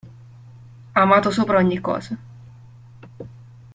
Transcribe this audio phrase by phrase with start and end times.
[0.95, 2.17] Amato sopra ogni cosa.